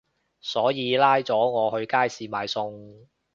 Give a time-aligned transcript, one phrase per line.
[0.39, 3.05] 所以拉咗我去街市買餸